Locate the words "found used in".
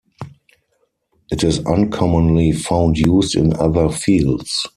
2.53-3.53